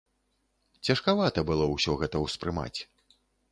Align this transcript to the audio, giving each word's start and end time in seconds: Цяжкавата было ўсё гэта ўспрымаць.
Цяжкавата 0.89 1.45
было 1.51 1.69
ўсё 1.75 1.91
гэта 2.01 2.25
ўспрымаць. 2.25 2.79